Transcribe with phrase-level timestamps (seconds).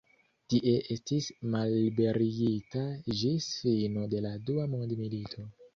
[0.53, 1.27] Tie estis
[1.57, 2.85] malliberigita
[3.21, 5.51] ĝis fino de la dua mondmilito.